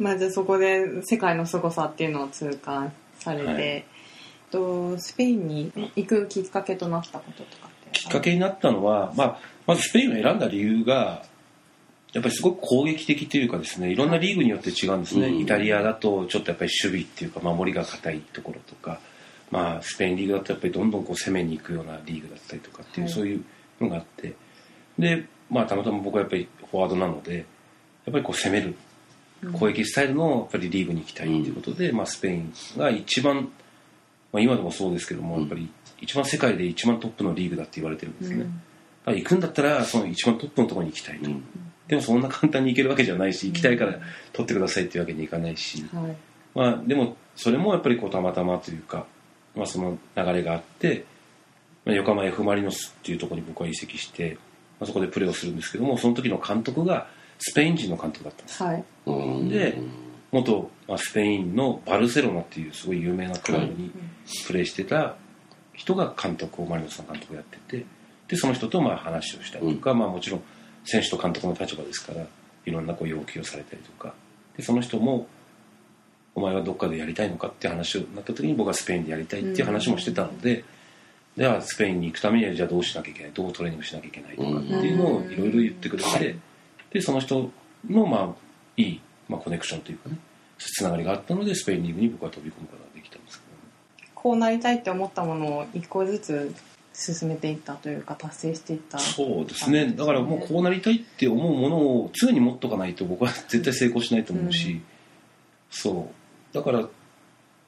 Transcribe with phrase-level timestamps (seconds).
[0.00, 3.84] まずそこで世界の凄さっていうのを痛感されて、はい。
[4.50, 11.22] とスペインに行くきっかけとなったこととかってきっかけになったのは、まあ、まずスペインを選んだ理由が
[12.12, 15.38] やっぱりすごく攻撃的というかですねいろんなリーグによって違うんですね、うん。
[15.38, 18.98] イタリアだとちょっとやっぱり守備っていうか守りが硬いところとか、
[19.52, 23.14] まあ、スペインリーグだとやっぱりどんどんこう攻めに行くようなリーグだったりとかっていう、はい。
[23.14, 23.44] そういう
[23.80, 24.34] のがあって。
[24.98, 27.44] で、まあ、たまたま僕はやっぱりフォワードなのでやっ
[28.10, 28.74] ぱりこう攻める
[29.52, 33.50] 攻撃スタイルのやっぱりリーグに行きたいということで、まあ、スペインが一番、
[34.32, 35.40] まあ、今でもそうですけども、うん。
[35.42, 38.46] やっぱり一番世界で一番トップのリーグだって言われてるんですね、
[39.06, 39.14] うん。
[39.16, 41.44] 行くんだったらその一番トップのところに行きたいと、うん。
[41.88, 43.98] でもそんな簡単に行けるわけじゃないし行きたいから
[44.32, 46.16] 取ってくださいっていうわけにいかないし、はい。
[46.54, 49.06] まあ、でもそれもやっぱりこうたまたまというか、
[49.54, 51.04] まあ、その流れがあって、
[51.84, 54.36] まあ、横浜 F・ マリノスっていうところに僕は移籍して、
[54.78, 57.08] まあ、そこでプレーをするんですけどもその時の監督が
[57.40, 58.62] スペイン人の監督だったんです。
[58.62, 58.84] はい。
[59.06, 59.12] う
[59.44, 59.48] ん。
[59.48, 59.78] で
[60.30, 63.90] 元、まあ、スペインのバルセロナっていうすごい有名なクラブに
[64.46, 65.16] プレーしてた
[65.74, 67.84] 人が監督をマリノスの監督をやってて
[68.28, 70.42] でその人とまあ話をしたりとか、まあ、もちろん
[70.84, 72.24] 選手と監督の立場ですから
[72.66, 74.14] いろんなこう要求をされたりとか。
[74.56, 75.26] でその人も
[76.34, 80.64] 「お前はどっかでやりたいのか?」って話になった時に僕はスペインでやりたいっていう話もしてたので。
[81.36, 86.36] ではスペインに行くためにはじゃあどうしなきゃいけないどうトレーニングしなきゃいけないとかっていうのをいろいろ言ってくれて
[86.92, 87.50] でその人
[87.88, 88.34] のまあ
[88.76, 90.18] いい、まあ、コネクションというかね
[90.58, 94.10] つながりがあったのでスペインリーグに僕は飛び込むことができたんですけどね。
[94.14, 96.54] こうなりたいって思ったものを一個ずつ
[96.92, 98.98] 進めていったというか達成していった。
[98.98, 99.92] そうですね。
[99.92, 104.82] だからもうこうなりたいって思うものを常に持っとかないと僕は絶対成功しないと思うし、うん
[105.70, 106.10] そ
[106.52, 106.54] う。
[106.54, 106.88] だから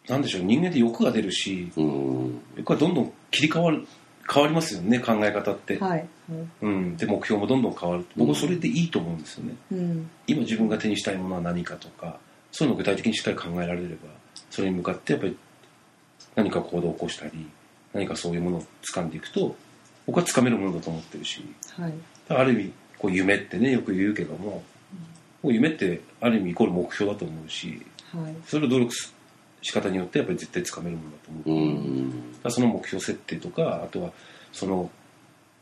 [0.09, 0.43] なんでしょう。
[0.43, 2.41] 人間って欲が出るしうん。
[2.57, 3.87] 欲はどんどん切り替わる
[4.31, 6.09] 変わりますよね考え方って、はい、
[6.63, 8.07] うん、で目標もどんどん変わる。
[8.17, 10.11] 僕はそれでいいと思うんですよね、うん。
[10.27, 12.19] 今自分が手にしたいものは何かとか
[12.51, 14.09] そういうのを具体的にしっかり考えられれば
[14.51, 15.37] それに向かってやっぱり
[16.35, 17.47] 何か行動を起こしたり
[17.93, 19.57] 何かそういうものを掴んでいくと
[20.07, 21.45] 僕は掴めるものだと思ってるし。
[21.77, 21.93] はい。
[22.29, 24.63] ある意味こう夢ってねよく言うけども
[25.43, 28.35] こう夢ってある意味イコール目標だと思うしはい。
[28.47, 29.13] それを努力す
[29.63, 32.13] 仕方によってやっぱり絶対掴めるものだと思う、う
[32.43, 34.13] だその目標設定とかあとは
[34.53, 34.91] その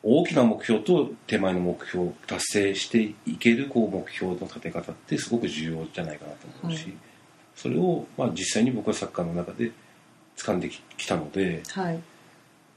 [0.02, 6.94] 大きな目標と手前の目標を達成していけるこう目標の立て方ってすごく重要じゃないかなと思うし、はい
[7.60, 9.70] それを、まあ、実際に僕はサッカーの中で
[10.34, 12.00] 掴んでききたのではい。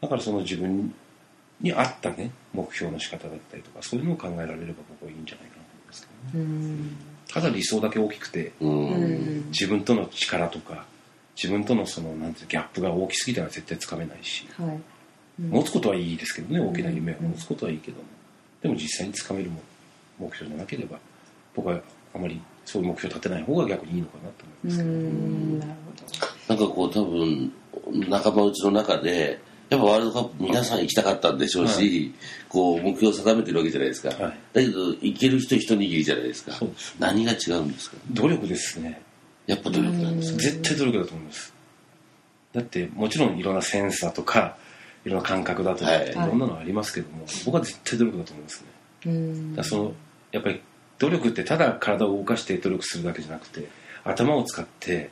[0.01, 0.93] だからその自分
[1.61, 6.45] に合ったね目標の仕方だったりとかそういうのを考えられれば僕はいいんじゃないかなと思いますけどね。
[6.45, 6.97] うん。
[7.29, 10.85] ただ理想だけ大きくて自分との力とか
[11.35, 14.45] 自分とのそのなんていうギャップが大きすぎたら絶対掴めないし。
[14.57, 14.79] はい。
[15.41, 15.49] うん。
[15.49, 17.29] 持つことはいいですけどね大きな夢をうん。
[17.31, 18.03] 持つことはいいけども。
[18.61, 19.61] でも実際につかめるも
[20.19, 20.97] 目標じゃなければ
[21.55, 21.79] 僕は
[22.13, 24.75] あまりそういう目標立てない方が逆にいいのかなと思います。
[24.75, 25.59] うけど、ん。
[25.59, 25.71] なる
[26.47, 27.51] なんかこう多分
[28.09, 29.39] 仲間内の中で
[29.69, 34.37] やっぱワールドカップ皆さん行きたかったんでしょうし、はこう目標を定めてるわけじゃないですか、はい。
[34.53, 36.53] だけど行ける人一握りじゃないですか。
[36.99, 37.97] 何が違うんですか？
[38.11, 39.01] 努力ですね
[39.47, 40.33] やっぱ努力なんです。
[40.33, 41.53] か絶対努力だと思います。
[42.53, 44.57] だってもちろんいろんなセンサーとか
[45.05, 46.11] いろんな感覚だとか、はい。
[46.11, 48.63] い、ろんなのありますけども僕は絶対努力だと思います
[49.05, 49.55] ね。
[49.55, 49.93] だその
[50.31, 50.61] やっぱり
[50.99, 53.67] 努力ってただ体を動かして努力するだけじゃなくて
[54.03, 55.09] 頭を使って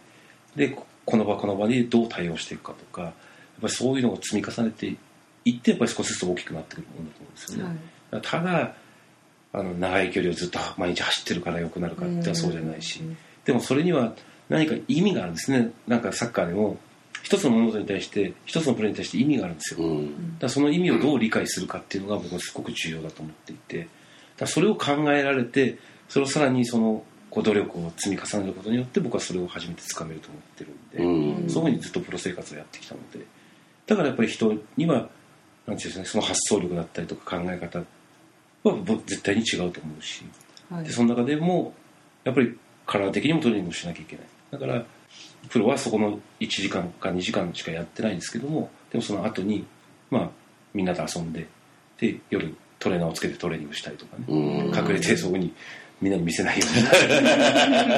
[0.55, 3.13] でここの場この場でどう対応していくかとかやっ
[3.61, 4.95] ぱりそういうのを積み重ねて
[5.43, 7.79] いってやっぱり少しずつ大きくなってくるものだと思うんですよね、
[8.11, 8.21] はい。
[8.21, 8.75] ただ
[9.53, 14.13] あの長い距離をずっと毎日走ってるから良くなるかってのはそうじゃないし、うんでもそれには
[14.49, 15.71] 何か意味があるんですね。
[15.87, 16.77] なんかサッカーでも。
[17.23, 20.39] 一つの物事に対して一つのプレーに対して意味があるんですよ、うん。
[20.39, 23.87] だその意味をどう理解するかっていうのが僕はすごく重要だと思っていて。
[24.37, 25.77] だそれを考えられて
[26.09, 30.71] それをさらにそのこう努力を積み重ねることによって僕はそれを初めてつかめると思ってる
[31.05, 31.49] んで、うん。
[31.49, 33.19] そういうふうにずっとプロ生活をやってきたので。
[33.85, 35.09] だからやっぱり人には
[35.67, 37.85] なんていうんですかねその発想力だったりとか考え方は
[38.63, 40.25] 僕絶対に違うと思うし。
[40.69, 40.85] はい。
[40.85, 41.73] でその中でも
[42.23, 42.57] やっぱり
[42.91, 44.25] 体的にもトレーニングをしなきゃいけない。
[44.51, 44.85] だから
[45.49, 49.65] プロはそこの1時間か2時間しかやってないんですけどもでもその後に
[50.09, 50.29] まあ
[50.73, 51.47] みんなで遊んで
[51.97, 54.75] で夜トレーナーをつけてトレーニングしたりとかね、うん。
[54.75, 55.53] 隠れてそこに
[56.01, 56.65] みんなに見せないよ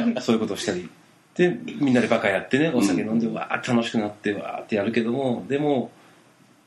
[0.05, 0.21] うに。
[0.21, 0.89] そういうことをしたり。
[1.35, 5.89] でみんなでバカやってねお酒飲んでわーって楽しくなってわーってやるけどもでも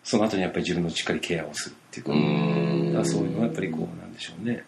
[0.02, 2.86] その後にやっぱり自分のしっかりケアをするっていうか,、うん。
[2.88, 4.64] だからそういうのはやっぱりこうなんでしょうね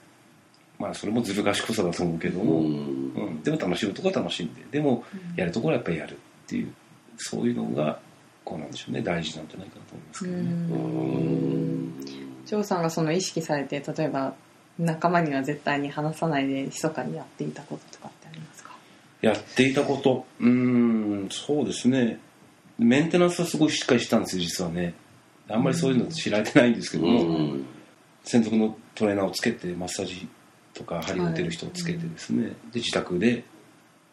[0.78, 3.12] まあそれもずる賢さだと思うけども、うん。
[3.16, 5.04] うん、でも楽しむところは楽しんででも
[5.34, 6.16] やるところはやっぱりやるっ
[6.46, 6.72] ていう
[7.16, 7.98] そういうのが
[8.44, 10.42] こうなんでしょうね大事なんじゃないかなと思いますけどね。
[10.42, 10.44] う
[11.20, 11.94] ん。
[12.46, 14.34] ジョーさんがその意識されて例えば
[14.78, 18.70] 仲間には絶対に話さないで密かにやっていたこととかってありますか？
[19.20, 20.24] やっていたこと。
[20.38, 22.20] うーんそうですね。
[22.78, 24.94] メンテナンスはすごいしっかりしてたんですよ実はね。
[25.48, 27.66] あんまりそういうの知られてないんですけども、うん。
[28.22, 30.28] 専属のトレーナーをつけてマッサージ
[30.78, 33.44] とか針を打てる人をつけてですね、で自宅で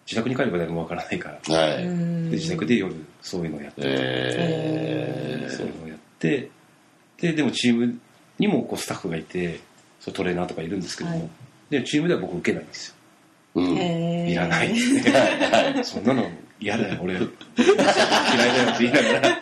[0.07, 1.83] 自宅に帰れば誰もわからないから、はい。
[1.83, 1.89] で
[2.31, 6.49] 自宅で夜そういうのをやって、えそういうのをやって
[7.21, 7.99] ででもチーム
[8.39, 9.59] にもこうスタッフがいて
[9.99, 11.29] そうトレーナーとかいるんですけども、はい。
[11.69, 12.95] でチームでは僕受けないんですよ。
[13.55, 14.29] ーうん。
[14.29, 14.71] いらない。
[14.71, 14.73] っ
[15.75, 16.29] てそんなの
[16.59, 17.13] 嫌だよ俺。
[17.13, 19.39] 嫌いだよって言いながら。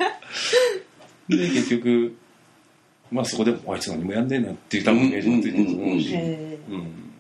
[1.30, 2.16] で結局
[3.14, 7.13] まあそこであいつ何もやんねえなっていう多分イメージもついてると思うし、へうん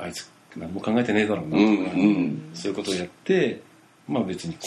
[0.00, 2.50] あいつ何も考えてねえだろうなとか、うんうん。
[2.54, 3.60] そういうことをやって
[4.08, 4.60] まあ別にこ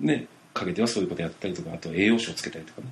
[0.00, 2.86] うねかけてはそういうことやったりとかあと栄養素をつけたりとかね、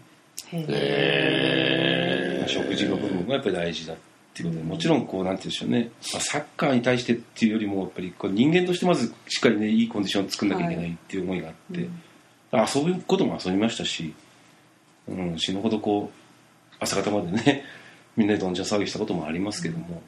[0.53, 0.73] ー。
[0.73, 3.97] へえまあ食事の部分がやっぱり大事だっ
[4.33, 11.89] ていうことでもちろんこうなんて言うんでしょうね、まあ、サッカーに対してっていうよりもやっぱりこう人間としてまずしっかりねいいコンディションを作んなきゃいけないっていう思いがあって、
[12.53, 14.15] あ遊ぶことも遊びましたし、
[15.09, 17.65] うん、死ぬほどこう朝方までね
[18.17, 20.03] みんなでどんちゃん騒ぎしたこともありますけども、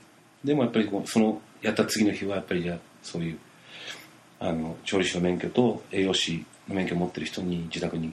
[0.44, 3.38] でもやっぱりこうそのやった次の日はやっぱりじゃあそういう
[4.40, 8.12] あの調理師の免許と栄養士の免許を持ってる人に自宅に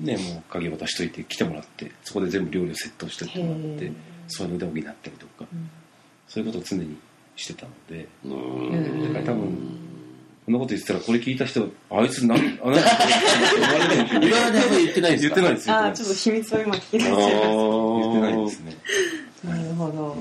[0.00, 3.92] ねもう鍵を渡しといて来てもらってそこで全部料理をセットしてってもらって
[4.28, 5.46] そういうので補ったりとか、
[6.26, 6.98] そういうことを常に
[7.34, 9.12] してたのでうん。
[9.14, 9.78] だから多分
[10.48, 18.76] こんなこと言ってたらこれ聞いた人はあいつなんあなんか思われるかも言ってないんですか言ってないですよあーちょっと秘密を今聞き出しちゃいまし言ってないですね
[19.42, 20.16] たなるほど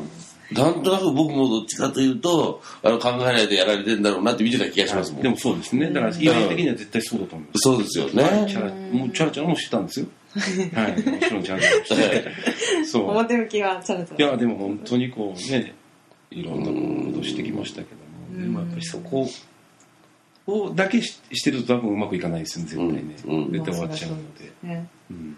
[0.51, 5.91] なんとなく僕もどっちかというとあの考えないでやられてんだろうなって見てた気がしますもん、でもそうですね。
[5.91, 7.59] だからイメージ的には絶対そうだと思います。
[7.59, 10.05] そうですよね、チャラもうチャラチャラもしてたんですよ。
[10.73, 10.91] はい。
[10.91, 12.31] もちろんチャラチャラして
[12.85, 13.09] そう。
[13.09, 14.25] 表向きはチャラチャラ。
[14.25, 15.73] いやでも本当にこうね
[16.31, 17.87] いろんなことをしてきましたけ
[18.33, 18.41] ども。
[18.41, 19.27] でもやっぱりそこ
[20.47, 24.87] をだけししてると多分うまくいかないですね絶対ね、絶対終わっちゃうので、ね。
[25.11, 25.37] うん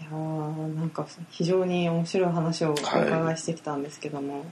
[0.00, 4.44] いやーなんか非常に面白い話をお伺いしてきたんですけども、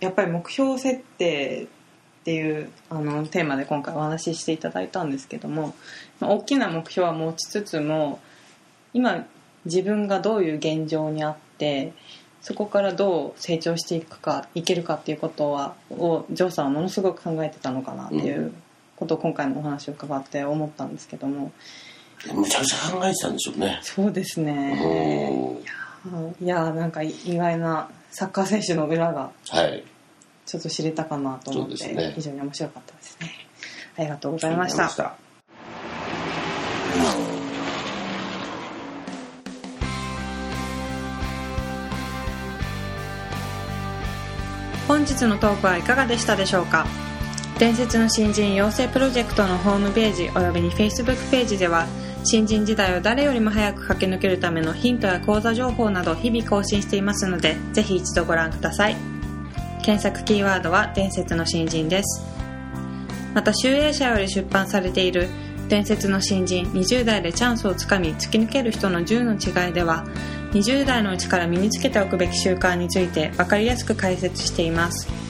[0.00, 5.74] やっぱり目標設定っていうあのテーマで今回お話ししていただいたんですけども、
[6.18, 8.20] まあ大きな目標は持ちつつも
[8.92, 9.26] 今
[9.64, 11.92] 自分がどういう現状にあって
[12.40, 18.52] そこからどう成長していくかいけるかっていうことはをジョーさんはものすごく考えてたのかなっていう
[18.96, 21.52] ことを今回のお話を伺って思ったんですけども
[22.34, 23.78] むちゃくちゃ考えてたんでしょうね。
[23.82, 24.78] そうですね。
[26.04, 26.44] うん。
[26.44, 29.84] いやーなんか意外なサッカー選手の裏がはい。
[30.46, 32.12] ちょっと知れたかなと思って、ね。
[32.16, 33.30] 非常に面白かったですね。
[33.96, 35.16] ありがとうございました。
[44.88, 46.84] 本日のトークはいかがでしたでしょうか？
[47.60, 51.86] 伝説の新人養成プロジェクトのホームページおよびに Facebook ページでは
[52.22, 58.96] 新人時代を誰よりも早く駆け抜けるためのヒントや講座情報など日々更新していますのでぜひ一度ご覧ください。
[59.82, 62.22] 検索キーワードは伝説の新人です。
[63.34, 65.28] また集英社より出版されている
[65.68, 70.04] 伝説の新人20代でチャンスをつかみ突き抜ける人の10の違いでは
[70.52, 75.29] 20代のうちから身につけておくべき習慣について分かりやすく解説しています。